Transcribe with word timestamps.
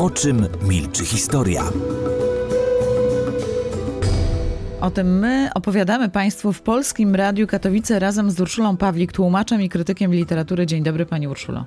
O 0.00 0.10
czym 0.10 0.46
milczy 0.62 1.04
historia? 1.04 1.62
O 4.80 4.90
tym 4.90 5.18
my 5.18 5.50
opowiadamy 5.54 6.08
Państwu 6.08 6.52
w 6.52 6.62
Polskim 6.62 7.14
Radiu 7.14 7.46
Katowice 7.46 7.98
razem 7.98 8.30
z 8.30 8.40
Urszulą 8.40 8.76
Pawlik, 8.76 9.12
tłumaczem 9.12 9.62
i 9.62 9.68
krytykiem 9.68 10.14
literatury. 10.14 10.66
Dzień 10.66 10.82
dobry 10.82 11.06
Pani 11.06 11.28
Urszulo. 11.28 11.64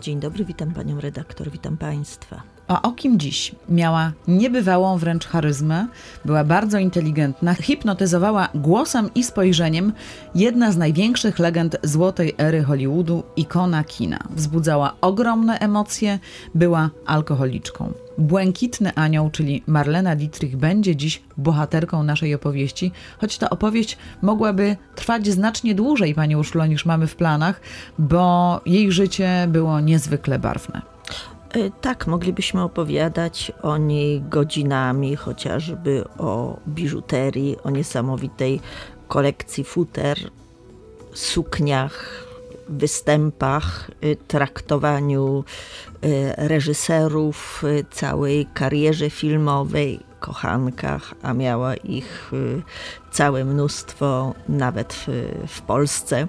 Dzień 0.00 0.20
dobry, 0.20 0.44
witam 0.44 0.74
Panią 0.74 1.00
redaktor, 1.00 1.50
witam 1.50 1.76
Państwa. 1.76 2.55
A 2.68 2.82
o 2.82 2.92
kim 2.92 3.18
dziś? 3.18 3.54
Miała 3.68 4.12
niebywałą 4.28 4.98
wręcz 4.98 5.26
charyzmę, 5.26 5.86
była 6.24 6.44
bardzo 6.44 6.78
inteligentna, 6.78 7.54
hipnotyzowała 7.54 8.48
głosem 8.54 9.10
i 9.14 9.24
spojrzeniem 9.24 9.92
jedna 10.34 10.72
z 10.72 10.76
największych 10.76 11.38
legend 11.38 11.76
złotej 11.82 12.34
ery 12.38 12.64
Hollywoodu, 12.64 13.22
ikona 13.36 13.84
kina. 13.84 14.18
Wzbudzała 14.30 14.96
ogromne 15.00 15.58
emocje, 15.58 16.18
była 16.54 16.90
alkoholiczką. 17.06 17.92
Błękitny 18.18 18.94
Anioł, 18.94 19.30
czyli 19.30 19.62
Marlena 19.66 20.16
Dietrich, 20.16 20.56
będzie 20.56 20.96
dziś 20.96 21.22
bohaterką 21.36 22.02
naszej 22.02 22.34
opowieści, 22.34 22.92
choć 23.18 23.38
ta 23.38 23.50
opowieść 23.50 23.98
mogłaby 24.22 24.76
trwać 24.94 25.26
znacznie 25.26 25.74
dłużej, 25.74 26.14
Pani 26.14 26.36
Urszulo, 26.36 26.66
niż 26.66 26.86
mamy 26.86 27.06
w 27.06 27.16
planach, 27.16 27.60
bo 27.98 28.60
jej 28.66 28.92
życie 28.92 29.46
było 29.48 29.80
niezwykle 29.80 30.38
barwne. 30.38 30.95
E, 31.56 31.70
tak, 31.80 32.06
moglibyśmy 32.06 32.62
opowiadać 32.62 33.52
o 33.62 33.76
niej 33.76 34.22
godzinami, 34.22 35.16
chociażby 35.16 36.04
o 36.18 36.60
biżuterii, 36.68 37.56
o 37.64 37.70
niesamowitej 37.70 38.60
kolekcji 39.08 39.64
futer, 39.64 40.18
sukniach, 41.12 42.24
występach, 42.68 43.90
y, 44.04 44.16
traktowaniu 44.28 45.44
y, 46.04 46.32
reżyserów, 46.36 47.64
y, 47.64 47.84
całej 47.90 48.46
karierze 48.54 49.10
filmowej, 49.10 50.00
kochankach, 50.20 51.14
a 51.22 51.34
miała 51.34 51.74
ich 51.74 52.32
całe 53.10 53.44
mnóstwo 53.44 54.34
nawet 54.48 54.94
w, 54.94 55.06
w 55.48 55.62
Polsce. 55.62 56.28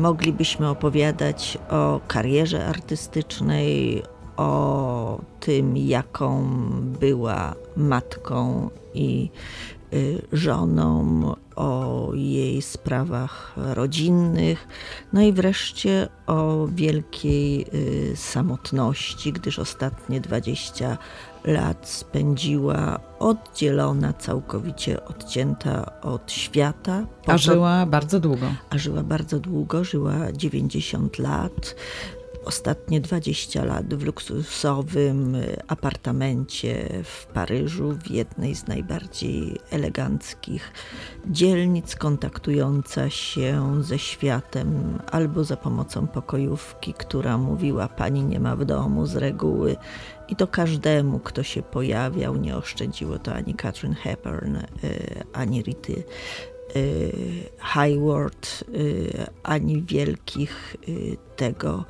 Moglibyśmy 0.00 0.68
opowiadać 0.68 1.58
o 1.70 2.00
karierze 2.08 2.66
artystycznej, 2.66 4.02
o 4.36 5.20
tym, 5.40 5.76
jaką 5.76 6.48
była 7.00 7.54
matką 7.76 8.70
i 8.94 9.30
żoną, 10.32 11.34
o 11.56 12.10
jej 12.14 12.62
sprawach 12.62 13.52
rodzinnych, 13.56 14.68
no 15.12 15.22
i 15.22 15.32
wreszcie 15.32 16.08
o 16.26 16.66
wielkiej 16.66 17.66
y, 17.74 18.16
samotności, 18.16 19.32
gdyż 19.32 19.58
ostatnie 19.58 20.20
20 20.20 20.98
lat 21.44 21.88
spędziła 21.88 23.00
oddzielona, 23.18 24.12
całkowicie 24.12 25.04
odcięta 25.04 26.00
od 26.00 26.32
świata. 26.32 27.06
A 27.26 27.38
żyła 27.38 27.86
bardzo 27.86 28.20
długo. 28.20 28.46
A 28.70 28.78
żyła 28.78 29.02
bardzo 29.02 29.40
długo, 29.40 29.84
żyła 29.84 30.32
90 30.32 31.18
lat 31.18 31.74
ostatnie 32.44 33.00
20 33.00 33.64
lat 33.64 33.94
w 33.94 34.04
luksusowym 34.04 35.34
y, 35.34 35.56
apartamencie 35.68 36.88
w 37.04 37.26
Paryżu, 37.26 37.92
w 37.92 38.10
jednej 38.10 38.54
z 38.54 38.66
najbardziej 38.66 39.58
eleganckich 39.70 40.72
dzielnic, 41.26 41.96
kontaktująca 41.96 43.10
się 43.10 43.82
ze 43.84 43.98
światem 43.98 44.98
albo 45.12 45.44
za 45.44 45.56
pomocą 45.56 46.06
pokojówki, 46.06 46.94
która 46.94 47.38
mówiła: 47.38 47.88
Pani 47.88 48.24
nie 48.24 48.40
ma 48.40 48.56
w 48.56 48.64
domu 48.64 49.06
z 49.06 49.16
reguły. 49.16 49.76
I 50.28 50.36
to 50.36 50.46
każdemu, 50.46 51.18
kto 51.18 51.42
się 51.42 51.62
pojawiał, 51.62 52.36
nie 52.36 52.56
oszczędziło 52.56 53.18
to 53.18 53.34
ani 53.34 53.54
Catherine 53.54 53.94
Hepburn, 53.94 54.56
y, 54.56 55.24
ani 55.32 55.62
Rity 55.62 56.04
y, 56.76 57.50
Hayward, 57.58 58.64
ani 59.42 59.82
wielkich 59.82 60.76
tego 61.36 61.84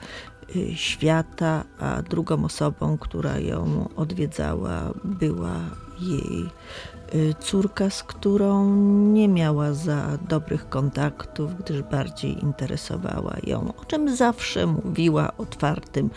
świata, 0.74 1.64
a 1.78 2.02
drugą 2.02 2.44
osobą, 2.44 2.98
która 2.98 3.38
ją 3.38 3.88
odwiedzała, 3.96 4.92
była 5.04 5.56
jej 6.00 6.46
y, 7.14 7.34
córka, 7.40 7.90
z 7.90 8.02
którą 8.02 8.76
nie 9.12 9.28
miała 9.28 9.72
za 9.72 10.18
dobrych 10.28 10.68
kontaktów, 10.68 11.58
gdyż 11.58 11.82
bardziej 11.82 12.42
interesowała 12.42 13.36
ją, 13.46 13.72
o 13.80 13.84
czym 13.84 14.16
zawsze 14.16 14.66
mówiła 14.66 15.32
otwartym 15.38 16.10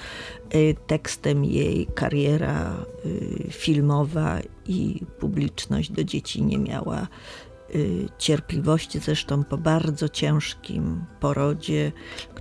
y, 0.55 0.75
tekstem 0.87 1.45
jej 1.45 1.87
kariera 1.95 2.73
filmowa 3.49 4.39
i 4.67 5.05
publiczność 5.19 5.91
do 5.91 6.03
dzieci 6.03 6.43
nie 6.43 6.57
miała 6.57 7.07
cierpliwości, 8.17 8.99
zresztą 8.99 9.43
po 9.43 9.57
bardzo 9.57 10.09
ciężkim 10.09 11.05
porodzie 11.19 11.91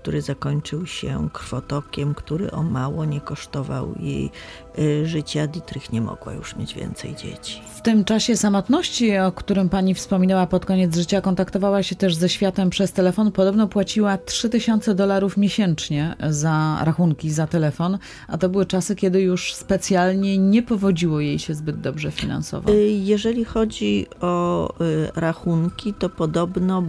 który 0.06 0.22
zakończył 0.22 0.86
się 0.86 1.28
krwotokiem, 1.32 2.14
który 2.14 2.50
o 2.50 2.62
mało 2.62 3.04
nie 3.04 3.20
kosztował 3.20 3.94
jej 4.00 4.30
y, 4.78 5.06
życia. 5.06 5.46
Dietrich 5.46 5.92
nie 5.92 6.00
mogła 6.00 6.32
już 6.32 6.56
mieć 6.56 6.74
więcej 6.74 7.14
dzieci. 7.14 7.62
W 7.76 7.82
tym 7.82 8.04
czasie 8.04 8.36
samotności, 8.36 9.18
o 9.18 9.32
którym 9.32 9.68
pani 9.68 9.94
wspominała 9.94 10.46
pod 10.46 10.66
koniec 10.66 10.96
życia, 10.96 11.20
kontaktowała 11.20 11.82
się 11.82 11.96
też 11.96 12.14
ze 12.14 12.28
światem 12.28 12.70
przez 12.70 12.92
telefon. 12.92 13.32
Podobno 13.32 13.68
płaciła 13.68 14.18
3000 14.18 14.94
dolarów 14.94 15.36
miesięcznie 15.36 16.16
za 16.30 16.78
rachunki 16.84 17.30
za 17.30 17.46
telefon, 17.46 17.98
a 18.28 18.38
to 18.38 18.48
były 18.48 18.66
czasy, 18.66 18.96
kiedy 18.96 19.20
już 19.20 19.54
specjalnie 19.54 20.38
nie 20.38 20.62
powodziło 20.62 21.20
jej 21.20 21.38
się 21.38 21.54
zbyt 21.54 21.80
dobrze 21.80 22.10
finansowo. 22.10 22.72
Y, 22.72 22.88
jeżeli 22.88 23.44
chodzi 23.44 24.06
o 24.20 24.68
y, 24.80 25.15
rachunki, 25.16 25.94
to 25.94 26.08
podobno 26.08 26.82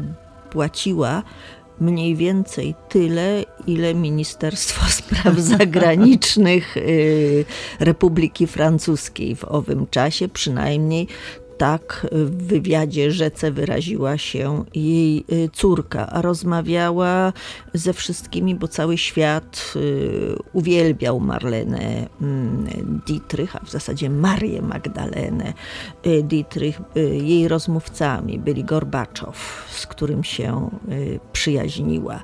płaciła 0.49 1.23
mniej 1.79 2.15
więcej 2.15 2.75
tyle, 2.89 3.43
ile 3.67 3.93
Ministerstwo 3.93 4.85
Spraw 4.99 5.39
Zagranicznych 5.39 6.77
y, 6.77 7.45
Republiki 7.79 8.47
Francuskiej 8.47 9.35
w 9.35 9.45
owym 9.45 9.87
czasie, 9.87 10.27
przynajmniej 10.27 11.07
tak 11.57 12.07
w 12.11 12.47
wywiadzie 12.47 13.11
rzece 13.11 13.51
wyraziła 13.51 14.17
się 14.17 14.65
jej 14.75 15.25
y, 15.31 15.49
córka, 15.53 16.07
a 16.07 16.21
rozmawiała 16.21 17.33
ze 17.73 17.93
wszystkimi, 17.93 18.55
bo 18.55 18.67
cały 18.67 18.97
świat 18.97 19.73
y, 19.75 20.35
uwielbiał 20.53 21.19
Marlenę 21.19 22.07
mm, 22.21 23.01
Dietrich, 23.07 23.55
a 23.55 23.65
w 23.65 23.69
zasadzie 23.69 24.09
Marię 24.09 24.61
Magdalenę 24.61 25.53
y, 26.05 26.23
Dietrich. 26.23 26.81
Jej 27.21 27.47
rozmówcami 27.47 28.39
byli 28.39 28.63
Gorbaczow, 28.63 29.65
z 29.69 29.87
którym 29.87 30.23
się 30.23 30.69
przyjaźniła. 31.33 32.23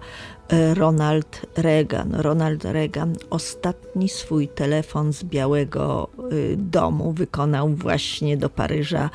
Ronald 0.73 1.41
Reagan. 1.57 2.15
Ronald 2.15 2.65
Reagan 2.65 3.15
ostatni 3.29 4.09
swój 4.09 4.47
telefon 4.47 5.13
z 5.13 5.23
Białego 5.23 6.09
y, 6.31 6.55
Domu 6.57 7.11
wykonał 7.11 7.69
właśnie 7.69 8.37
do 8.37 8.49
Paryża, 8.49 9.09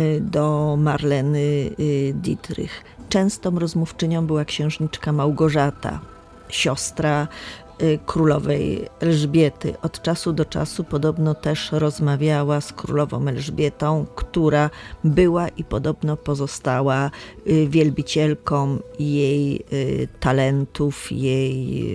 y, 0.00 0.20
do 0.20 0.76
Marleny 0.78 1.70
Dietrich. 2.14 2.84
Częstą 3.08 3.58
rozmówczynią 3.58 4.26
była 4.26 4.44
księżniczka 4.44 5.12
Małgorzata, 5.12 6.00
siostra 6.48 7.28
królowej 8.06 8.88
Elżbiety. 9.00 9.74
Od 9.82 10.02
czasu 10.02 10.32
do 10.32 10.44
czasu 10.44 10.84
podobno 10.84 11.34
też 11.34 11.72
rozmawiała 11.72 12.60
z 12.60 12.72
królową 12.72 13.28
Elżbietą, 13.28 14.06
która 14.14 14.70
była 15.04 15.48
i 15.48 15.64
podobno 15.64 16.16
pozostała 16.16 17.10
y, 17.46 17.66
wielbicielką 17.68 18.78
jej 18.98 19.64
y, 19.72 20.08
talentów, 20.20 21.12
jej 21.12 21.88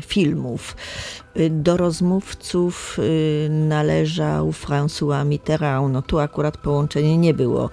filmów. 0.00 0.76
Do 1.50 1.76
rozmówców 1.76 2.98
należał 3.50 4.50
François 4.50 5.26
Mitterrand. 5.26 5.92
No 5.92 6.02
tu 6.02 6.18
akurat 6.18 6.56
połączenie 6.56 7.18
nie 7.18 7.34
było 7.34 7.70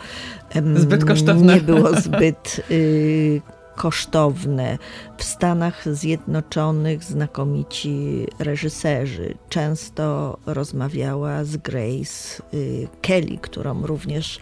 zbyt 0.76 1.06
kosztowne. 1.06 1.56
Nie 1.56 1.62
było 1.62 1.90
zbyt 2.02 2.62
kosztowne. 3.76 4.78
W 5.18 5.24
Stanach 5.24 5.96
Zjednoczonych 5.96 7.04
znakomici 7.04 8.28
reżyserzy. 8.40 9.34
Często 9.50 10.38
rozmawiała 10.46 11.44
z 11.44 11.58
Grace 11.58 12.44
y, 12.54 12.88
Kelly, 13.02 13.38
którą 13.42 13.86
również 13.86 14.40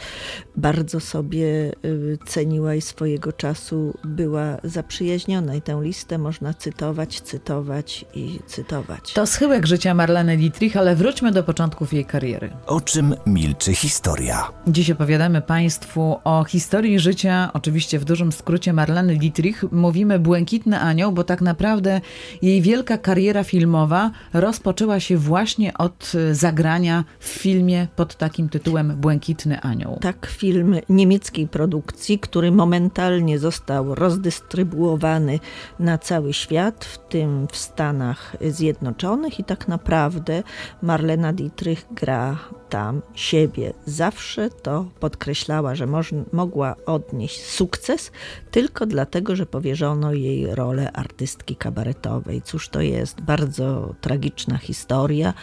bardzo 0.56 1.00
sobie 1.00 1.72
y, 1.86 2.18
ceniła 2.26 2.76
i 2.76 2.81
swojego 2.81 3.34
czasu 3.34 3.94
była 4.04 4.58
zaprzyjaźniona. 4.64 5.56
I 5.56 5.62
tę 5.62 5.80
listę 5.84 6.18
można 6.18 6.54
cytować, 6.54 7.22
cytować 7.22 8.06
i 8.14 8.40
cytować. 8.48 9.14
To 9.14 9.26
schyłek 9.26 9.66
życia 9.66 9.94
Marleny 9.94 10.38
Dietrich, 10.38 10.78
ale 10.78 10.96
wróćmy 10.96 11.31
do 11.31 11.44
początków 11.44 11.94
jej 11.94 12.06
kariery. 12.06 12.50
O 12.66 12.81
czym 12.81 13.16
milczy 13.26 13.74
historia? 13.74 14.52
Dziś 14.68 14.92
opowiadamy 14.92 15.42
Państwu 15.42 16.20
o 16.24 16.44
historii 16.44 17.00
życia, 17.00 17.50
oczywiście 17.54 18.00
w 18.00 18.06
dużym 18.06 18.31
skrócie 18.31 18.74
Marleny 18.74 19.18
Dietrich. 19.19 19.63
Mówimy 19.71 20.19
Błękitny 20.19 20.80
Anioł, 20.80 21.12
bo 21.12 21.24
tak 21.24 21.42
naprawdę 21.42 22.01
jej 22.42 22.62
wielka 22.62 22.98
kariera 22.98 23.44
filmowa 23.44 24.12
rozpoczęła 24.33 25.00
się 25.00 25.18
właśnie 25.18 25.74
od 25.77 26.12
zagrania 26.31 27.04
w 27.19 27.27
filmie 27.27 27.88
pod 27.95 28.16
takim 28.16 28.50
tytułem 28.50 28.95
Błękitny 28.95 29.62
Anioł. 29.62 29.98
Tak, 30.01 30.25
film 30.25 30.75
niemieckiej 30.89 31.48
produkcji, 31.48 32.19
który 32.19 32.51
momentalnie 32.51 33.39
został 33.39 33.95
rozdystrybuowany 33.95 35.39
na 35.80 35.98
cały 35.98 36.33
świat, 36.33 36.86
w 36.86 36.98
tym 37.10 37.48
w 37.51 37.57
Stanach 37.57 38.36
Zjednoczonych 38.50 39.39
i 39.39 39.44
tak 39.44 39.68
naprawdę 39.68 40.44
Marlena 40.81 41.33
Dietrich 41.33 41.86
gra 41.92 42.38
tam 42.69 43.01
siebie. 43.13 43.74
Zawsze 43.86 44.50
to 44.50 44.86
podkreślała, 45.00 45.75
że 45.75 45.88
mogła 46.31 46.75
odnieść 46.86 47.45
sukces 47.45 48.12
tylko 48.51 48.86
dlatego, 48.86 49.09
że 49.36 49.46
powierzono 49.46 50.14
jej 50.14 50.56
rolę 50.56 50.92
artystki 50.92 51.56
kabaretowej. 51.56 52.42
Cóż 52.42 52.70
to 52.70 52.82
jest? 52.82 53.22
Bardzo 53.22 53.96
tragiczna 54.02 54.58
historia 54.58 55.34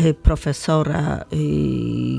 y, 0.00 0.14
profesora 0.14 1.24
y, 1.32 1.36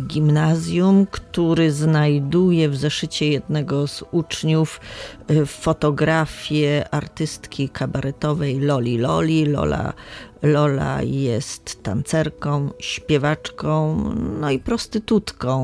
gimnazjum, 0.07 1.05
który 1.11 1.71
znajduje 1.71 2.69
w 2.69 2.75
zeszycie 2.75 3.29
jednego 3.29 3.87
z 3.87 4.03
uczniów 4.11 4.79
y, 5.31 5.45
fotografię 5.45 6.85
artystki 6.91 7.69
kabaretowej 7.69 8.59
Loli 8.59 8.97
Loli. 8.97 9.45
Lola 9.45 9.93
Lola 10.41 11.01
jest 11.01 11.83
tancerką, 11.83 12.69
śpiewaczką, 12.79 13.97
no 14.39 14.51
i 14.51 14.59
prostytutką, 14.59 15.55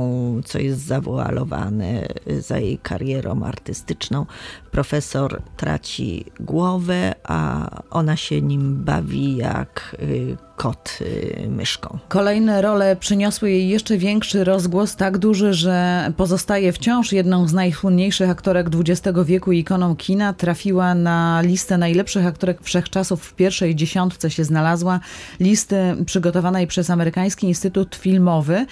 co 0.46 0.60
jest 0.60 0.80
zawoalowane 0.80 2.08
za 2.40 2.60
jej 2.60 2.78
karierą 2.78 3.44
artystyczną. 3.44 4.26
Profesor 4.72 5.42
traci 5.58 6.26
głowę, 6.40 7.16
a 7.24 7.70
ona 7.90 8.16
się 8.16 8.42
nim 8.42 8.84
bawi 8.84 9.36
jak 9.36 9.96
y, 10.02 10.38
kot 10.62 10.98
y, 11.02 11.48
myszką. 11.50 11.98
Kolejne 12.08 12.62
role 12.62 12.96
przyniosły 12.96 13.52
jej 13.52 13.70
jeszcze 13.70 13.98
większy 13.98 14.44
rozgłos, 14.44 14.96
tak 14.96 15.18
duży, 15.18 15.54
że 15.54 16.08
pozostaje 16.18 16.74
wciąż 16.74 17.12
jedną 17.12 17.48
z 17.48 17.54
najsłynniejszych 17.54 18.30
aktorek 18.30 18.68
XX 18.76 19.18
wieku 19.26 19.52
i 19.52 19.60
ikoną 19.60 19.96
kina. 19.96 20.34
Trafiła 20.34 20.96
na 20.96 21.42
listę 21.42 21.78
najlepszych 21.78 22.26
aktorek 22.26 22.62
wszechczasów. 22.62 23.24
W 23.24 23.34
pierwszej 23.34 23.76
dziesiątce 23.76 24.32
się 24.32 24.44
znalazła. 24.44 25.00
Listy 25.40 25.96
przygotowanej 26.06 26.68
przez 26.68 26.90
Amerykański 26.90 27.48
Instytut 27.48 27.96
Filmowy, 27.96 28.66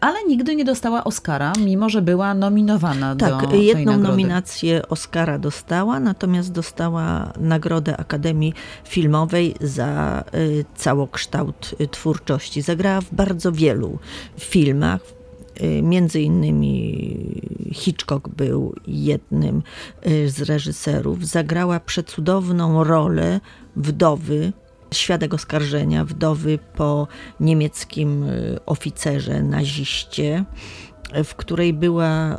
ale 0.00 0.18
nigdy 0.28 0.56
nie 0.56 0.64
dostała 0.64 1.04
Oscara, 1.04 1.52
mimo 1.64 1.88
że 1.88 2.02
była 2.02 2.34
nominowana 2.34 3.16
tak, 3.16 3.40
do 3.40 3.46
tej 3.46 3.66
jedną 3.66 3.98
nominację 3.98 4.88
Oscara 4.88 5.38
dostała, 5.38 6.00
natomiast 6.00 6.52
dostała 6.52 7.32
Nagrodę 7.40 7.96
Akademii 7.96 8.54
Filmowej 8.84 9.54
za 9.60 10.24
y, 10.34 10.64
całokształt 10.76 11.21
kształt 11.22 11.74
y, 11.80 11.88
twórczości. 11.88 12.62
Zagrała 12.62 13.00
w 13.00 13.14
bardzo 13.14 13.52
wielu 13.52 13.98
filmach, 14.38 15.00
y, 15.62 15.82
Między 15.82 16.20
innymi 16.20 17.40
Hitchcock 17.72 18.28
był 18.28 18.74
jednym 18.86 19.62
y, 20.06 20.30
z 20.30 20.42
reżyserów. 20.42 21.26
Zagrała 21.26 21.80
przecudowną 21.80 22.84
rolę 22.84 23.40
wdowy, 23.76 24.52
świadek 24.94 25.34
oskarżenia, 25.34 26.04
wdowy 26.04 26.58
po 26.76 27.08
niemieckim 27.40 28.24
oficerze, 28.66 29.42
naziście, 29.42 30.44
w 31.24 31.34
której 31.34 31.72
była 31.72 32.38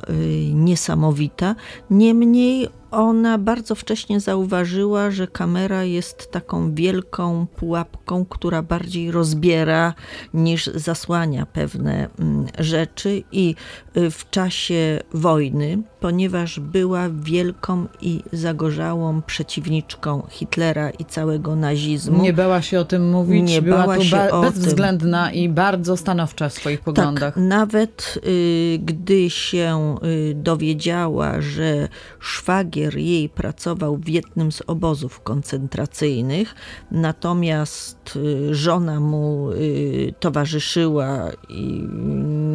niesamowita. 0.54 1.56
Niemniej 1.90 2.70
ona 2.94 3.38
bardzo 3.38 3.76
wcześnie 3.76 4.20
zauważyła, 4.20 5.12
że 5.12 5.28
kamera 5.28 5.84
jest 5.84 6.32
taką 6.32 6.76
wielką 6.76 7.48
pułapką, 7.56 8.26
która 8.26 8.62
bardziej 8.62 9.12
rozbiera 9.12 9.94
niż 10.34 10.66
zasłania 10.66 11.46
pewne 11.46 12.10
mm, 12.20 12.46
rzeczy 12.60 13.24
i 13.32 13.56
y, 13.98 14.12
w 14.12 14.30
czasie 14.30 15.00
wojny, 15.14 15.82
ponieważ 16.00 16.60
była 16.60 17.10
wielką 17.10 17.88
i 18.02 18.24
zagorzałą 18.34 19.22
przeciwniczką 19.22 20.28
Hitlera 20.30 20.90
i 20.90 21.06
całego 21.06 21.56
nazizmu. 21.56 22.22
Nie 22.22 22.34
bała 22.34 22.62
się 22.62 22.80
o 22.80 22.86
tym 22.86 23.12
mówić, 23.12 23.50
nie 23.50 23.62
była 23.62 23.78
bała 23.78 24.00
się 24.00 24.16
ba- 24.16 24.42
bezwzględna 24.42 25.28
tym. 25.28 25.36
i 25.36 25.50
bardzo 25.50 25.98
stanowcza 25.98 26.50
w 26.50 26.54
swoich 26.54 26.82
poglądach. 26.82 27.34
Tak, 27.34 27.44
nawet 27.44 28.20
y, 28.28 28.80
gdy 28.84 29.30
się 29.30 29.96
y, 30.04 30.34
dowiedziała, 30.36 31.42
że 31.42 31.88
szwagier 32.20 32.83
jej 32.96 33.30
pracował 33.30 33.98
w 33.98 34.08
jednym 34.08 34.52
z 34.52 34.62
obozów 34.68 35.20
koncentracyjnych, 35.20 36.56
natomiast 36.92 38.16
y, 38.16 38.56
żona 38.56 39.00
mu 39.00 39.52
y, 39.52 40.14
towarzyszyła 40.20 41.32
i 41.50 41.88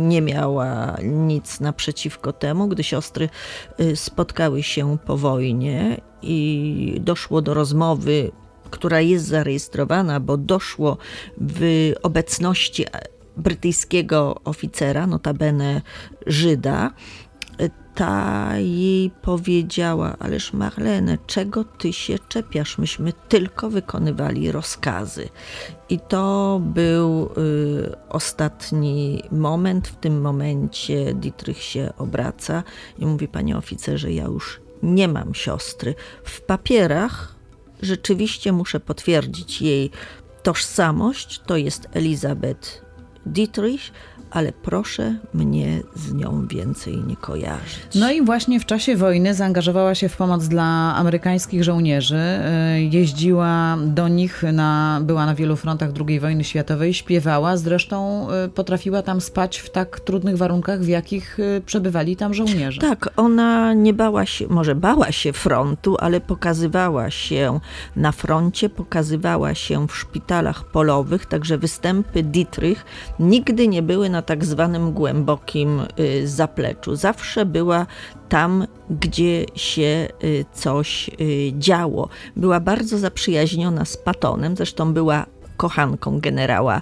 nie 0.08 0.22
miała 0.22 0.96
nic 1.02 1.60
naprzeciwko 1.60 2.32
temu, 2.32 2.68
gdy 2.68 2.82
siostry 2.82 3.28
y, 3.80 3.96
spotkały 3.96 4.62
się 4.62 4.98
po 5.06 5.16
wojnie 5.16 6.00
i 6.22 7.00
doszło 7.00 7.42
do 7.42 7.54
rozmowy 7.54 8.30
która 8.70 9.00
jest 9.00 9.26
zarejestrowana, 9.26 10.20
bo 10.20 10.36
doszło 10.36 10.98
w 11.40 11.92
obecności 12.02 12.84
brytyjskiego 13.36 14.40
oficera, 14.44 15.06
notabene 15.06 15.82
Żyda, 16.26 16.90
ta 17.98 18.58
jej 18.58 19.10
powiedziała, 19.10 20.16
ależ 20.18 20.52
Marlene, 20.52 21.18
czego 21.26 21.64
ty 21.64 21.92
się 21.92 22.18
czepiasz? 22.28 22.78
Myśmy 22.78 23.12
tylko 23.28 23.70
wykonywali 23.70 24.52
rozkazy. 24.52 25.28
I 25.88 25.98
to 26.00 26.60
był 26.64 27.30
y, 27.38 28.08
ostatni 28.08 29.22
moment. 29.32 29.88
W 29.88 29.96
tym 29.96 30.20
momencie 30.20 31.14
Dietrich 31.14 31.62
się 31.62 31.92
obraca 31.98 32.62
i 32.98 33.06
mówi, 33.06 33.28
panie 33.28 33.56
oficerze, 33.56 34.12
ja 34.12 34.24
już 34.24 34.60
nie 34.82 35.08
mam 35.08 35.34
siostry. 35.34 35.94
W 36.24 36.40
papierach 36.40 37.34
rzeczywiście 37.82 38.52
muszę 38.52 38.80
potwierdzić 38.80 39.62
jej 39.62 39.90
tożsamość. 40.42 41.40
To 41.46 41.56
jest 41.56 41.88
Elizabeth 41.92 42.87
Dietrich, 43.32 43.92
ale 44.30 44.52
proszę 44.52 45.14
mnie 45.34 45.80
z 45.94 46.12
nią 46.12 46.46
więcej 46.46 46.96
nie 47.06 47.16
kojarzyć. 47.16 47.88
No 47.94 48.10
i 48.10 48.24
właśnie 48.24 48.60
w 48.60 48.66
czasie 48.66 48.96
wojny 48.96 49.34
zaangażowała 49.34 49.94
się 49.94 50.08
w 50.08 50.16
pomoc 50.16 50.48
dla 50.48 50.94
amerykańskich 50.96 51.64
żołnierzy. 51.64 52.20
Y, 52.76 52.82
jeździła 52.82 53.76
do 53.86 54.08
nich, 54.08 54.42
na, 54.52 55.00
była 55.02 55.26
na 55.26 55.34
wielu 55.34 55.56
frontach 55.56 55.90
II 56.08 56.20
wojny 56.20 56.44
światowej, 56.44 56.94
śpiewała, 56.94 57.56
zresztą 57.56 58.28
y, 58.46 58.48
potrafiła 58.48 59.02
tam 59.02 59.20
spać 59.20 59.58
w 59.58 59.70
tak 59.70 60.00
trudnych 60.00 60.36
warunkach, 60.36 60.80
w 60.80 60.88
jakich 60.88 61.38
y, 61.38 61.62
przebywali 61.66 62.16
tam 62.16 62.34
żołnierze. 62.34 62.80
Tak, 62.80 63.08
ona 63.16 63.74
nie 63.74 63.94
bała 63.94 64.26
się, 64.26 64.46
może 64.48 64.74
bała 64.74 65.12
się 65.12 65.32
frontu, 65.32 65.96
ale 66.00 66.20
pokazywała 66.20 67.10
się 67.10 67.60
na 67.96 68.12
froncie, 68.12 68.68
pokazywała 68.68 69.54
się 69.54 69.88
w 69.88 69.96
szpitalach 69.96 70.64
polowych, 70.64 71.26
także 71.26 71.58
występy 71.58 72.22
Dietrich 72.22 72.84
nigdy 73.20 73.68
nie 73.68 73.82
były 73.82 74.10
na 74.10 74.22
tak 74.22 74.44
zwanym 74.44 74.92
głębokim 74.92 75.80
y, 76.00 76.28
zapleczu. 76.28 76.96
Zawsze 76.96 77.46
była 77.46 77.86
tam, 78.28 78.66
gdzie 78.90 79.44
się 79.54 80.08
y, 80.24 80.44
coś 80.52 81.10
y, 81.20 81.52
działo. 81.58 82.08
Była 82.36 82.60
bardzo 82.60 82.98
zaprzyjaźniona 82.98 83.84
z 83.84 83.96
Patonem, 83.96 84.56
zresztą 84.56 84.92
była 84.92 85.26
kochanką 85.56 86.20
generała 86.20 86.80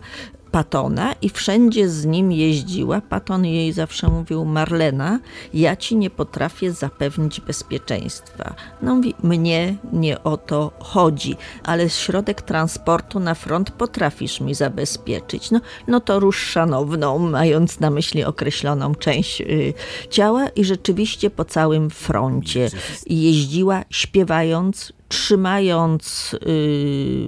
Patona 0.56 1.14
i 1.22 1.28
wszędzie 1.28 1.88
z 1.88 2.04
nim 2.04 2.32
jeździła. 2.32 3.00
Paton 3.00 3.44
jej 3.44 3.72
zawsze 3.72 4.08
mówił: 4.08 4.44
Marlena, 4.44 5.20
ja 5.54 5.76
ci 5.76 5.96
nie 5.96 6.10
potrafię 6.10 6.72
zapewnić 6.72 7.40
bezpieczeństwa. 7.40 8.54
No 8.82 8.94
mówi: 8.94 9.14
Mnie 9.22 9.76
nie 9.92 10.22
o 10.22 10.36
to 10.36 10.72
chodzi, 10.78 11.36
ale 11.64 11.90
środek 11.90 12.42
transportu 12.42 13.20
na 13.20 13.34
front 13.34 13.70
potrafisz 13.70 14.40
mi 14.40 14.54
zabezpieczyć. 14.54 15.50
No, 15.50 15.60
no 15.88 16.00
to 16.00 16.20
rusz 16.20 16.38
szanowną, 16.38 17.18
mając 17.18 17.80
na 17.80 17.90
myśli 17.90 18.24
określoną 18.24 18.94
część 18.94 19.40
y, 19.40 19.74
ciała, 20.10 20.48
i 20.48 20.64
rzeczywiście 20.64 21.30
po 21.30 21.44
całym 21.44 21.90
froncie 21.90 22.70
jeździła, 23.06 23.82
śpiewając, 23.90 24.92
trzymając 25.08 26.34
y, 26.34 27.26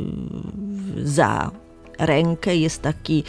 za 1.04 1.50
rękę. 1.99 2.57
Jest 2.57 2.83
taki 2.83 3.25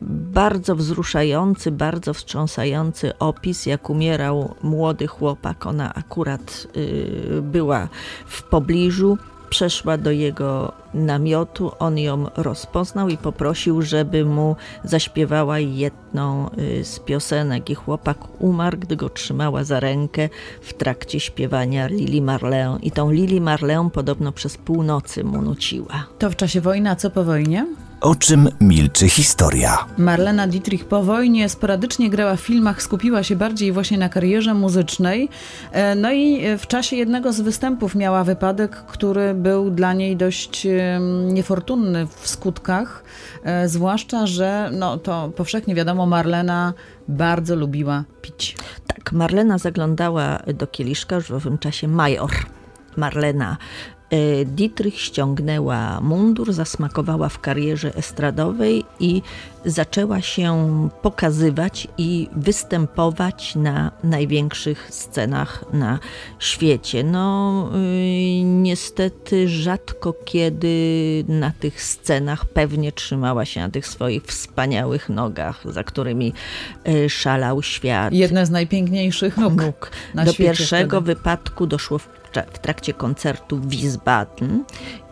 bardzo 0.00 0.76
wzruszający, 0.76 1.70
bardzo 1.70 2.14
wstrząsający 2.14 3.18
opis, 3.18 3.66
jak 3.66 3.90
umierał 3.90 4.54
młody 4.62 5.06
chłopak. 5.06 5.66
Ona 5.66 5.94
akurat 5.94 6.66
y, 6.76 7.42
była 7.42 7.88
w 8.26 8.42
pobliżu. 8.42 9.18
Przeszła 9.50 9.98
do 9.98 10.10
jego 10.10 10.72
namiotu, 10.94 11.72
on 11.78 11.98
ją 11.98 12.26
rozpoznał 12.36 13.08
i 13.08 13.16
poprosił, 13.16 13.82
żeby 13.82 14.24
mu 14.24 14.56
zaśpiewała 14.84 15.58
jedną 15.58 16.50
y, 16.58 16.84
z 16.84 16.98
piosenek. 16.98 17.70
I 17.70 17.74
chłopak 17.74 18.18
umarł, 18.38 18.78
gdy 18.78 18.96
go 18.96 19.08
trzymała 19.08 19.64
za 19.64 19.80
rękę 19.80 20.28
w 20.62 20.74
trakcie 20.74 21.20
śpiewania 21.20 21.86
Lili 21.86 22.22
Marleon. 22.22 22.80
I 22.80 22.90
tą 22.90 23.10
Lili 23.10 23.40
Marleon 23.40 23.90
podobno 23.90 24.32
przez 24.32 24.56
północy 24.56 25.24
mu 25.24 25.42
nuciła. 25.42 26.06
To 26.18 26.30
w 26.30 26.36
czasie 26.36 26.60
wojny, 26.60 26.90
a 26.90 26.96
co 26.96 27.10
po 27.10 27.24
wojnie? 27.24 27.66
O 28.00 28.14
czym 28.14 28.48
milczy 28.60 29.08
historia? 29.08 29.78
Marlena 29.98 30.46
Dietrich 30.46 30.84
po 30.84 31.02
wojnie 31.02 31.48
sporadycznie 31.48 32.10
grała 32.10 32.36
w 32.36 32.40
filmach, 32.40 32.82
skupiła 32.82 33.22
się 33.22 33.36
bardziej 33.36 33.72
właśnie 33.72 33.98
na 33.98 34.08
karierze 34.08 34.54
muzycznej. 34.54 35.28
E, 35.72 35.94
no 35.94 36.12
i 36.12 36.42
w 36.58 36.66
czasie 36.66 36.96
jednego 36.96 37.32
z 37.32 37.40
występów 37.40 37.94
miała 37.94 38.24
wypadek, 38.24 38.70
który 38.70 39.34
był 39.34 39.70
dla 39.70 39.92
niej 39.92 40.16
dość 40.16 40.66
niefortunny 41.26 42.06
w 42.06 42.28
skutkach, 42.28 43.04
e, 43.44 43.68
zwłaszcza, 43.68 44.26
że 44.26 44.70
no 44.72 44.98
to 44.98 45.32
powszechnie 45.36 45.74
wiadomo, 45.74 46.06
Marlena 46.06 46.74
bardzo 47.08 47.56
lubiła 47.56 48.04
pić. 48.22 48.56
Tak, 48.86 49.12
Marlena 49.12 49.58
zaglądała 49.58 50.38
do 50.54 50.66
kieliszka 50.66 51.16
już 51.16 51.28
w 51.28 51.34
owym 51.34 51.58
czasie 51.58 51.88
major. 51.88 52.30
Marlena 52.96 53.56
E, 53.99 53.99
Dietrich 54.46 55.00
ściągnęła 55.00 56.00
mundur, 56.00 56.52
zasmakowała 56.52 57.28
w 57.28 57.38
karierze 57.38 57.94
estradowej 57.94 58.84
i 59.00 59.22
zaczęła 59.64 60.20
się 60.20 60.88
pokazywać 61.02 61.88
i 61.98 62.28
występować 62.36 63.54
na 63.54 63.90
największych 64.04 64.88
scenach 64.90 65.64
na 65.72 65.98
świecie. 66.38 67.04
No, 67.04 67.70
y, 67.74 68.42
niestety 68.44 69.48
rzadko 69.48 70.14
kiedy 70.24 71.24
na 71.28 71.50
tych 71.60 71.82
scenach 71.82 72.46
pewnie 72.46 72.92
trzymała 72.92 73.44
się 73.44 73.60
na 73.60 73.70
tych 73.70 73.86
swoich 73.86 74.22
wspaniałych 74.22 75.08
nogach, 75.08 75.72
za 75.72 75.84
którymi 75.84 76.32
y, 76.88 77.10
szalał 77.10 77.62
świat. 77.62 78.12
Jedne 78.12 78.46
z 78.46 78.50
najpiękniejszych 78.50 79.36
nóg. 79.36 79.62
nóg. 79.62 79.90
Do 80.24 80.34
pierwszego 80.34 81.00
wtedy. 81.00 81.14
wypadku 81.14 81.66
doszło 81.66 81.98
w 81.98 82.19
w 82.52 82.58
trakcie 82.58 82.94
koncertu 82.94 83.60
Wiesbaden, 83.64 84.64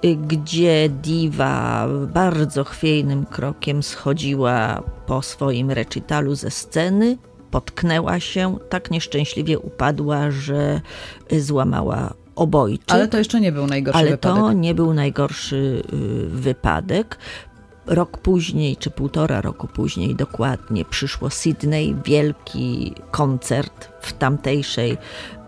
y, 0.04 0.16
gdzie 0.16 0.88
diwa 0.88 1.88
bardzo 2.06 2.64
chwiejnym 2.64 3.26
krokiem 3.26 3.82
schodziła 3.82 4.82
po 5.06 5.22
swoim 5.22 5.70
recitalu 5.70 6.34
ze 6.34 6.50
sceny, 6.50 7.18
potknęła 7.50 8.20
się, 8.20 8.56
tak 8.68 8.90
nieszczęśliwie 8.90 9.58
upadła, 9.58 10.30
że 10.30 10.80
y, 11.32 11.42
złamała 11.42 12.14
obojczyk. 12.38 12.92
Ale 12.92 13.08
to 13.08 13.18
jeszcze 13.18 13.40
nie 13.40 13.52
był 13.52 13.66
najgorszy 13.66 13.98
Ale 13.98 14.10
wypadek. 14.10 14.36
Ale 14.36 14.44
to 14.44 14.52
nie 14.52 14.74
był 14.74 14.94
najgorszy 14.94 15.82
y, 15.92 16.28
wypadek. 16.28 17.18
Rok 17.88 18.18
później, 18.18 18.76
czy 18.76 18.90
półtora 18.90 19.40
roku 19.40 19.68
później 19.68 20.14
dokładnie, 20.14 20.84
przyszło 20.84 21.30
Sydney, 21.30 21.96
wielki 22.04 22.94
koncert 23.10 23.88
w 24.00 24.12
tamtejszej 24.12 24.96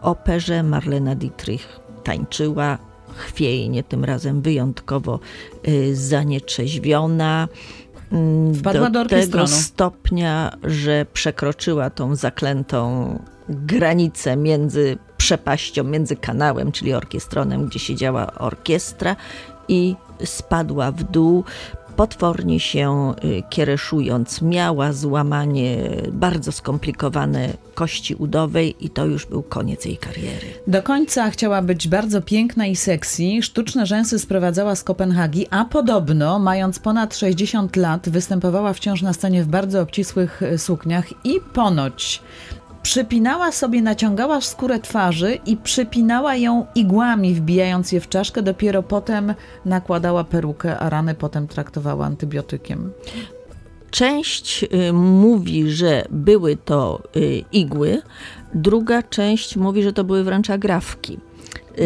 operze. 0.02 0.62
Marlena 0.62 1.14
Dietrich 1.14 1.80
tańczyła 2.04 2.78
chwiejnie, 3.16 3.82
tym 3.82 4.04
razem 4.04 4.42
wyjątkowo 4.42 5.20
y, 5.68 5.96
zanietrzeźwiona. 5.96 7.48
Mm, 8.12 8.54
Wpadła 8.54 8.90
do, 8.90 9.04
do 9.04 9.10
tego 9.10 9.46
stopnia, 9.46 10.56
że 10.64 11.06
przekroczyła 11.12 11.90
tą 11.90 12.16
zaklętą 12.16 13.18
granicę 13.48 14.36
między 14.36 14.98
przepaścią, 15.16 15.84
między 15.84 16.16
kanałem, 16.16 16.72
czyli 16.72 16.94
orkiestronem, 16.94 17.66
gdzie 17.66 17.78
siedziała 17.78 18.34
orkiestra 18.34 19.16
i 19.68 19.96
spadła 20.24 20.92
w 20.92 21.02
dół 21.02 21.44
potwornie 22.00 22.60
się 22.60 23.14
y, 23.24 23.42
kiereszując, 23.50 24.42
miała 24.42 24.92
złamanie 24.92 25.76
bardzo 26.12 26.52
skomplikowane 26.52 27.48
kości 27.74 28.14
udowej 28.14 28.86
i 28.86 28.90
to 28.90 29.06
już 29.06 29.26
był 29.26 29.42
koniec 29.42 29.84
jej 29.84 29.96
kariery. 29.96 30.46
Do 30.66 30.82
końca 30.82 31.30
chciała 31.30 31.62
być 31.62 31.88
bardzo 31.88 32.22
piękna 32.22 32.66
i 32.66 32.76
sexy. 32.76 33.42
Sztuczne 33.42 33.86
rzęsy 33.86 34.18
sprowadzała 34.18 34.74
z 34.74 34.84
Kopenhagi, 34.84 35.46
a 35.50 35.64
podobno, 35.64 36.38
mając 36.38 36.78
ponad 36.78 37.16
60 37.16 37.76
lat, 37.76 38.08
występowała 38.08 38.72
wciąż 38.72 39.02
na 39.02 39.12
scenie 39.12 39.44
w 39.44 39.48
bardzo 39.48 39.80
obcisłych 39.80 40.42
y, 40.42 40.58
sukniach 40.58 41.06
i 41.24 41.40
ponoć 41.52 42.22
przypinała 42.82 43.52
sobie, 43.52 43.82
naciągała 43.82 44.40
skórę 44.40 44.78
twarzy 44.78 45.38
i 45.46 45.56
przypinała 45.56 46.36
ją 46.36 46.66
igłami, 46.74 47.34
wbijając 47.34 47.92
je 47.92 48.00
w 48.00 48.08
czaszkę. 48.08 48.42
Dopiero 48.42 48.82
potem 48.82 49.34
nakładała 49.64 50.24
perukę, 50.24 50.78
a 50.78 50.90
rany 50.90 51.14
potem 51.14 51.48
traktowała 51.48 52.06
antybiotykiem. 52.06 52.92
Część 53.90 54.64
y, 54.64 54.92
mówi, 54.92 55.70
że 55.70 56.04
były 56.10 56.56
to 56.56 57.02
y, 57.16 57.44
igły, 57.52 58.02
druga 58.54 59.02
część 59.02 59.56
mówi, 59.56 59.82
że 59.82 59.92
to 59.92 60.04
były 60.04 60.24
wręcz 60.24 60.50
agrafki. 60.50 61.18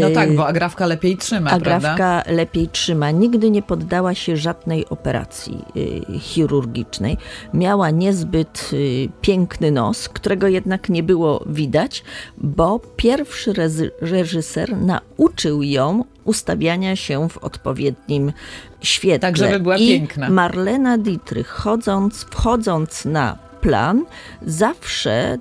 No 0.00 0.10
tak, 0.10 0.30
y, 0.30 0.32
bo 0.32 0.46
agrafka 0.46 0.86
lepiej 0.86 1.16
trzyma, 1.16 1.50
agrafka 1.50 1.94
prawda? 1.96 2.22
lepiej 2.32 2.68
trzyma. 2.68 3.10
Nigdy 3.10 3.50
nie 3.50 3.62
poddała 3.62 4.14
się 4.14 4.36
żadnej 4.36 4.88
operacji 4.88 5.64
y, 5.76 6.18
chirurgicznej. 6.18 7.18
Miała 7.54 7.90
niezbyt 7.90 8.70
y, 8.72 9.08
piękny 9.20 9.70
nos, 9.70 10.08
którego 10.08 10.48
jednak 10.48 10.88
nie 10.88 11.02
było 11.02 11.44
widać, 11.46 12.04
bo 12.38 12.80
pierwszy 12.96 13.52
reżyser 14.00 14.76
nauczył 14.76 15.62
ją 15.62 16.04
ustawiania 16.24 16.96
się 16.96 17.28
w 17.28 17.38
odpowiednim 17.38 18.32
świetle. 18.80 19.18
Tak, 19.18 19.36
żeby 19.36 19.60
była 19.60 19.76
I 19.76 19.88
piękna. 19.88 20.30
Marlena 20.30 20.98
Dietrich, 20.98 21.48
chodząc, 21.48 22.26
wchodząc 22.30 23.04
na 23.04 23.38
plan, 23.60 24.04
zawsze 24.46 25.38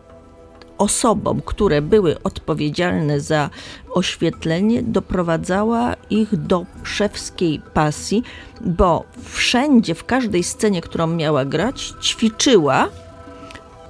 osobom, 0.84 1.42
które 1.46 1.82
były 1.82 2.24
odpowiedzialne 2.24 3.20
za 3.20 3.50
oświetlenie, 3.90 4.84
doprowadzała 4.84 5.96
ich 6.10 6.36
do 6.36 6.66
szewskiej 6.84 7.62
pasji, 7.74 8.24
bo 8.62 9.04
wszędzie, 9.24 9.96
w 9.96 10.06
każdej 10.06 10.44
scenie, 10.44 10.82
którą 10.82 11.08
miała 11.08 11.46
grać, 11.46 11.94
ćwiczyła 12.02 12.90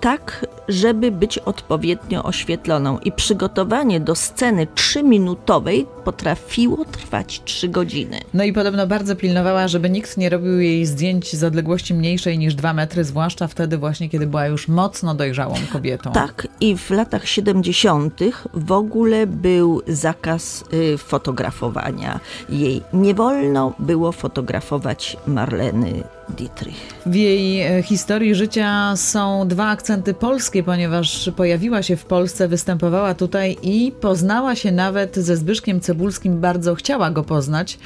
tak, 0.01 0.45
żeby 0.67 1.11
być 1.11 1.37
odpowiednio 1.37 2.23
oświetloną. 2.23 2.99
I 2.99 3.11
przygotowanie 3.11 3.99
do 3.99 4.15
sceny 4.15 4.67
trzyminutowej 4.75 5.85
potrafiło 6.03 6.85
trwać 6.85 7.41
trzy 7.45 7.69
godziny. 7.69 8.19
No 8.33 8.43
i 8.43 8.53
podobno 8.53 8.87
bardzo 8.87 9.15
pilnowała, 9.15 9.67
żeby 9.67 9.89
nikt 9.89 10.17
nie 10.17 10.29
robił 10.29 10.59
jej 10.59 10.85
zdjęć 10.85 11.35
z 11.35 11.43
odległości 11.43 11.93
mniejszej 11.93 12.37
niż 12.37 12.55
dwa 12.55 12.73
metry, 12.73 13.03
zwłaszcza 13.03 13.47
wtedy 13.47 13.77
właśnie, 13.77 14.09
kiedy 14.09 14.27
była 14.27 14.47
już 14.47 14.67
mocno 14.67 15.15
dojrzałą 15.15 15.55
kobietą. 15.71 16.11
Tak, 16.11 16.47
i 16.61 16.77
w 16.77 16.89
latach 16.89 17.27
70. 17.27 18.19
w 18.53 18.71
ogóle 18.71 19.27
był 19.27 19.81
zakaz 19.87 20.63
y, 20.73 20.97
fotografowania 20.97 22.19
jej. 22.49 22.81
Nie 22.93 23.13
wolno 23.13 23.73
było 23.79 24.11
fotografować 24.11 25.17
Marleny 25.27 26.03
Dietrich. 26.29 26.93
W 27.05 27.15
jej 27.15 27.61
e, 27.61 27.83
historii 27.83 28.35
życia 28.35 28.93
są 28.95 29.47
dwa 29.47 29.67
akcenty 29.67 30.13
polskie 30.13 30.52
cebulskie, 30.53 30.63
ponieważ 30.63 31.31
pojawiła 31.35 31.83
się 31.83 31.95
w 31.95 32.05
Polsce, 32.05 32.47
występowała 32.47 33.13
tutaj 33.13 33.57
i 33.61 33.91
poznała 34.01 34.55
się 34.55 34.71
nawet 34.71 35.15
ze 35.15 35.37
Zbyszkiem 35.37 35.81
Cebulskim, 35.81 36.39
bardzo 36.39 36.75
chciała 36.75 37.11
go 37.11 37.23
poznać. 37.23 37.79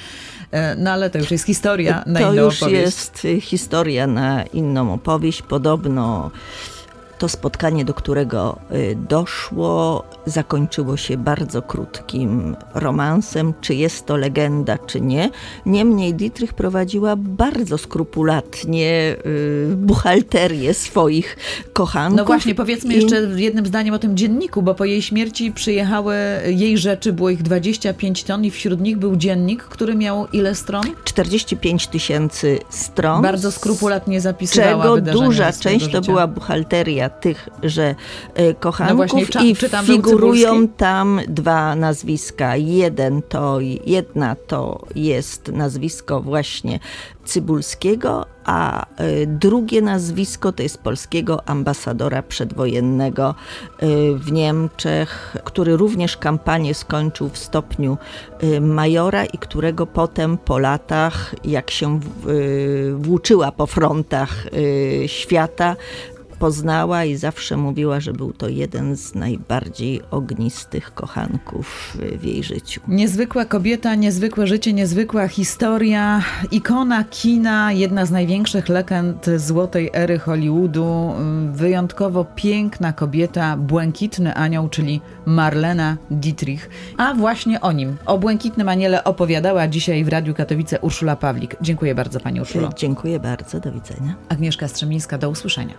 E, 0.51 0.75
no 0.75 0.91
ale 0.91 1.09
to 1.09 1.17
już 1.17 1.31
jest 1.31 1.45
historia 1.45 2.03
na 2.05 2.19
to 2.19 2.33
inną 2.33 2.43
już 2.43 2.63
opowieść. 2.63 2.81
jest 2.81 3.25
y, 3.25 3.41
historia 3.41 4.07
na 4.07 4.43
inną 4.43 4.93
opowieść. 4.93 5.41
Podobno 5.41 6.31
to 7.17 7.29
spotkanie, 7.29 7.85
do 7.85 7.93
którego 7.93 8.59
y, 8.71 8.97
doszło, 9.09 10.03
zakończyło 10.27 10.97
się 10.97 11.17
bardzo 11.17 11.61
krótkim 11.61 12.55
romansem. 12.73 13.53
Czy 13.61 13.75
jest 13.75 14.05
to 14.05 14.17
legenda, 14.17 14.77
czy 14.77 15.01
nie. 15.01 15.29
Niemniej 15.65 16.13
Dietrich 16.13 16.53
prowadziła 16.53 17.15
bardzo 17.15 17.77
skrupulatnie 17.77 19.15
y, 19.25 19.75
buchalterię 19.75 20.73
swoich 20.73 21.37
kochanków. 21.73 22.17
No 22.17 22.25
właśnie, 22.25 22.55
powiedzmy 22.55 22.93
I- 22.93 22.95
jeszcze 22.95 23.15
jednym 23.35 23.65
zdaniem 23.65 23.93
o 23.93 23.99
tym 23.99 24.17
dzienniku, 24.17 24.61
bo 24.61 24.75
po 24.75 24.85
jej 24.85 25.01
śmierci 25.01 25.51
przyjechały 25.51 26.15
jej 26.47 26.77
rzeczy, 26.77 27.13
było 27.13 27.29
ich 27.29 27.43
25 27.43 28.23
ton 28.23 28.45
i 28.45 28.51
wśród 28.51 28.81
nich 28.81 28.97
był 28.97 29.15
dziennik, 29.15 29.63
który 29.63 29.95
miał 29.95 30.27
ile 30.33 30.55
stron? 30.55 30.83
45 31.03 31.87
tysięcy 31.87 32.59
stron. 32.69 33.21
Bardzo 33.21 33.51
skrupulatnie 33.51 34.21
zapisywała 34.21 34.83
czego 34.83 35.01
duża 35.01 35.53
część 35.53 35.91
to 35.91 36.01
była 36.01 36.27
buchalteria 36.27 37.09
tychże 37.09 37.95
e, 38.35 38.53
kochanków 38.53 38.97
No 38.97 39.07
właśnie, 39.07 39.49
i 39.49 39.55
czy 39.55 39.69
tam 39.69 39.85
był 39.85 40.01
figurują 40.17 40.67
tam 40.67 41.21
dwa 41.27 41.75
nazwiska. 41.75 42.55
Jeden 42.55 43.21
to, 43.21 43.59
jedna 43.85 44.35
to 44.35 44.85
jest 44.95 45.51
nazwisko 45.51 46.21
właśnie 46.21 46.79
Cybulskiego, 47.25 48.25
a 48.45 48.85
e, 48.85 49.25
drugie 49.25 49.81
nazwisko 49.81 50.51
to 50.51 50.63
jest 50.63 50.77
polskiego 50.77 51.49
ambasadora 51.49 52.23
przedwojennego 52.23 53.29
e, 53.29 53.85
w 54.13 54.31
Niemczech, 54.31 55.35
który 55.43 55.77
również 55.77 56.17
kampanię 56.17 56.73
skończył 56.73 57.29
w 57.29 57.37
stopniu 57.37 57.97
e, 58.39 58.61
majora 58.61 59.25
i 59.25 59.37
którego 59.37 59.85
potem 59.85 60.37
po 60.37 60.59
latach, 60.59 61.35
jak 61.43 61.71
się 61.71 61.99
włóczyła 62.95 63.51
po 63.51 63.67
frontach 63.67 64.47
świata, 65.07 65.75
poznała 66.39 67.05
i 67.05 67.15
zawsze 67.15 67.57
mówiła, 67.57 67.99
że 67.99 68.13
był 68.13 68.33
to 68.33 68.49
jeden 68.49 68.95
z 68.95 69.15
najbardziej 69.15 70.01
ognistych 70.11 70.93
kochanków 70.93 71.97
w 72.19 72.23
jej 72.23 72.43
życiu. 72.43 72.81
Niezwykła 72.87 73.45
kobieta, 73.45 73.95
niezwykłe 73.95 74.47
życie, 74.47 74.73
niezwykła 74.73 75.27
historia, 75.27 76.21
ikona 76.51 77.03
kina, 77.03 77.71
jedna 77.71 78.05
z 78.05 78.11
największych 78.11 78.69
legend 78.69 79.25
złotej 79.37 79.89
ery 79.93 80.19
Hollywoodu, 80.19 81.13
wyjątkowo 81.51 82.25
piękna 82.35 82.93
kobieta, 82.93 83.57
błękitny 83.57 84.35
anioł, 84.35 84.69
czyli 84.69 85.01
Marlena 85.27 85.97
Dietrich. 86.11 86.69
A 86.97 87.13
właśnie 87.13 87.61
o 87.61 87.71
nim, 87.71 87.97
o 88.05 88.17
błękitnym 88.17 88.69
aniele 88.69 89.03
opowiadała 89.03 89.67
dzisiaj 89.67 90.03
w 90.03 90.07
Radiu 90.07 90.33
Katowice 90.33 90.79
Urszula 90.79 91.15
Pawlik. 91.15 91.55
Dziękuję 91.61 91.95
bardzo 91.95 92.19
Pani 92.19 92.41
Urszulo. 92.41 92.69
Dziękuję 92.75 93.19
bardzo, 93.19 93.59
do 93.59 93.71
widzenia. 93.71 94.15
Agnieszka 94.29 94.67
Strzemińska, 94.67 95.17
do 95.17 95.29
usłyszenia. 95.29 95.73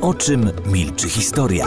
O 0.00 0.14
czym 0.14 0.50
milczy 0.66 1.08
historia? 1.08 1.66